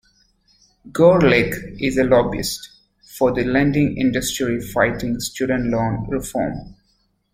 Gorelick 0.91 1.79
is 1.79 1.95
a 1.99 2.03
lobbyist 2.03 2.71
for 3.05 3.31
the 3.31 3.43
lending 3.43 3.97
industry 3.99 4.59
fighting 4.59 5.19
student 5.19 5.67
loan 5.69 6.09
reform. 6.09 6.75